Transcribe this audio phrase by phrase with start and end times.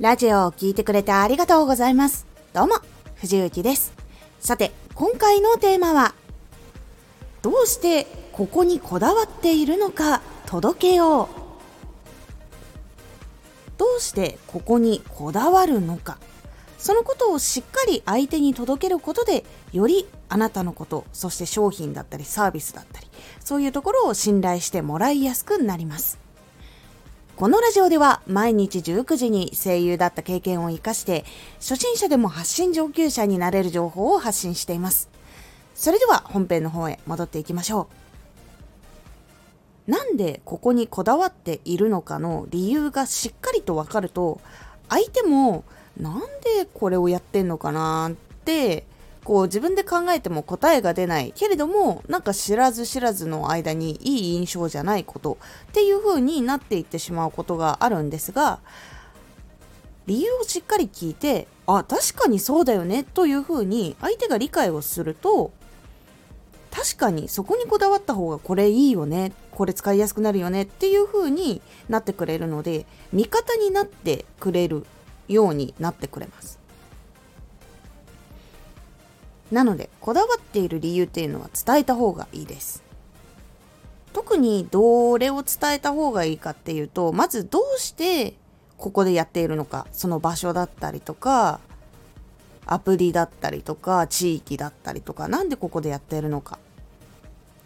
[0.00, 2.26] ラジオを聴いてくれてありがとうございます。
[2.54, 2.76] どうも、
[3.16, 3.92] 藤幸です。
[4.38, 6.14] さて、今回のテーマは、
[7.42, 11.28] どうしてここにこだわっているのか届けよう。
[13.76, 16.16] どうしてここにこだわるのか。
[16.78, 23.06] そのことをしっかり相手に届けることで、よりあなたのこと、そして商品だったりサービスだったり、
[23.44, 26.29] そういうところを信頼してもらいやすくなります。
[27.40, 35.08] このラジオでは毎日19時に声優だった経験を活かして初心者でも発信上級者になれる情報を発信しています。
[35.74, 37.88] それでは本編の方へ戻っていきましょ
[39.88, 39.90] う。
[39.90, 44.38] なんでここにこだわっているのかの理由がしっかりとわかると
[44.90, 45.64] 相手も
[45.98, 48.12] なんでこれをやってんのかなっ
[48.44, 48.84] て
[49.24, 55.38] こう自分で考えても答えが出ないけれどもなんか知らず知らずの間にいい印象じゃないこと
[55.70, 58.60] っていう風になっていってしまうことがあるんですが
[60.06, 65.52] 理由をしっかり聞いてあ確かにそうだよねという風に相手が理解をすると
[66.70, 74.86] 確かにそこにこだわった方がこれいいよねこれ使いやすくなるよねっていう風になってくれるので味方になってくれる
[75.28, 76.59] ようになってくれます。
[79.50, 82.82] なのでこだわっている理由っていうのは伝えた方がいいです。
[84.12, 88.34] 特にどれを伝えた方がいいかっていうとまずどうして
[88.76, 91.60] ここでやっているのかその場所だったりとか
[92.66, 96.58] アプリだったりとか地域だったりとか何でここでやっているのか。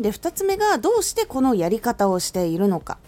[0.00, 2.98] で2つ目がどうしてこのやり方をしているのか。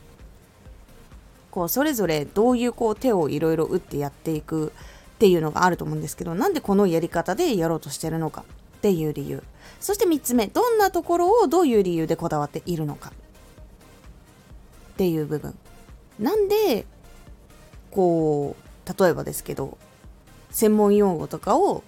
[1.50, 4.72] こうそれぞれどういうこう手をいろいろ打ってやっていく
[5.14, 8.44] っていうのがあると思うんですけどなんでこのやり方でやろうとしてるのか。
[8.86, 9.42] っていう理由。
[9.80, 13.10] そして3つ目どんなところをどういう理由でこだわっているのか。
[13.10, 15.58] っていう部分。
[16.20, 16.86] なんで
[17.90, 19.76] こう例えばですけど
[20.50, 21.82] 専門用語とかを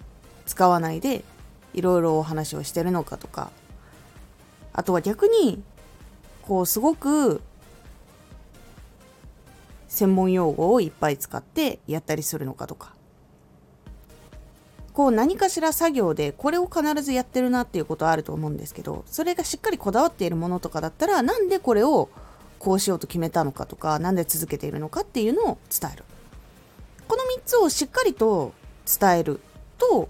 [0.45, 1.23] 使わないで
[1.73, 3.53] いろいろお話をしてるのかとか。
[4.73, 5.63] あとは逆に
[6.43, 7.43] こうすごく
[9.87, 12.98] 専門用語をいっぱい使ってやったりするのかとか。
[14.99, 22.09] こう何かしら作業でこれを必ずやってるなっていうことはあると思うんですけどそれがしっかりこだわっているものとかだったらなんでこれを
[22.59, 26.03] こうしようと決めたのかとか何で続けているのかっていうのを伝える。
[27.07, 28.53] この3つをしっかりと
[29.01, 29.41] 伝える
[29.79, 30.09] と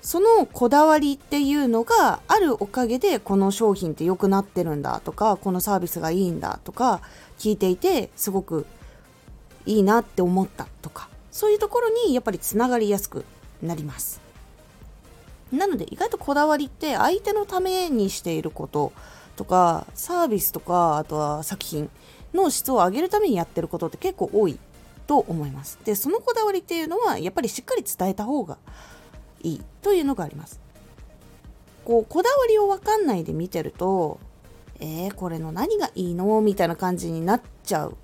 [0.00, 7.00] そのこだわりっていうのがあるおかげでこの商品って良くなってるんだとかこのサービスがいいんだとか
[7.36, 8.64] 聞いていてすごく
[9.66, 11.08] いいなって思ったとか。
[11.30, 13.24] そういうところにやっぱりつながりやすく
[13.62, 14.20] なります。
[15.52, 18.92] なので意外とこだわりって相手のためにしていること
[19.36, 21.90] とかサービスとかあとは作品
[22.32, 24.58] の質を上げるためにやってることって結構多い
[25.06, 25.78] と思います。
[25.84, 28.58] でそのこだわりっていうのはやっぱりしっかり伝えた方が
[29.42, 30.60] いいというのがあります。
[31.84, 34.20] こうこだわりを分かんないで見てると
[34.82, 36.40] えー、これの何がいいの？
[36.40, 37.96] みたいな感じになっちゃう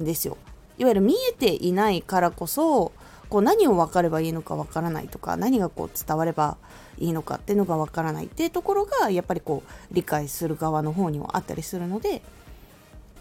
[0.00, 0.36] んですよ。
[0.78, 2.92] いわゆる見えていないからこそ
[3.28, 6.56] こう何を分かればいいのか分からないとか何がこう伝われば
[6.98, 12.22] いいのかっていうのが分からないっていうところがやっぱりこう理解する側の方にもあったりするので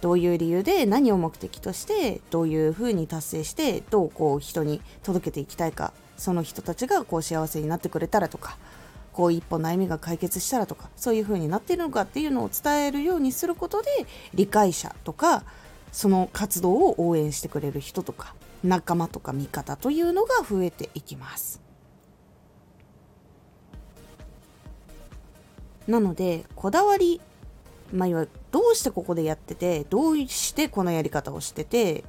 [0.01, 8.57] どういう理由で何を目的としてどういうふうに達成してどうこう人に届けていきたいかその人たちがこう幸せになってくれたらとか
[9.11, 13.89] こう一歩悩みが解決したらとかそういう風になっているのかっていうのを伝えるようにすることで
[14.35, 15.43] 理解者とか
[15.91, 21.61] その活動を応援してくれる人とか仲間とか味方というのが増えていきます。
[25.87, 27.21] なのでこだわり
[27.93, 32.03] まあ、いわゆるどうしてここでやっててどうしてこのやり方をしてて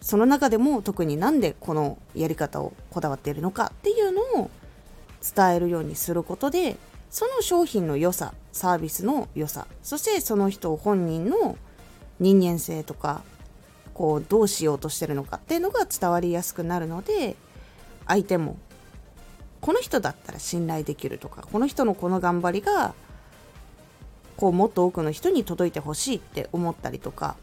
[0.00, 4.50] その中でも特になんでこのやり方をこだわっているのかっていうのを
[5.34, 6.76] 伝えるようにすることで
[7.10, 11.56] その商品の良さサービスの良さそしてその人本人の
[12.22, 13.22] 人間性とか
[13.92, 17.36] こうどうしようとしてるのかっていうのが伝わりやすくなるので
[18.06, 18.56] 相手も
[19.60, 22.94] この人だったら信頼できるとかこの人のこの頑張りが
[24.36, 27.36] こうもっと多くの人に届いてほしいって思ったりとか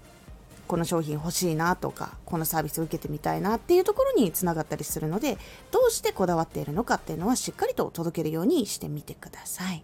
[0.67, 5.37] この商品欲しいなとかこのサービス受けてみたいなっていうところにつながったりするので
[5.71, 9.83] どうしてこだわっているのかっていうのはしっかりと届けるようにしてみてください。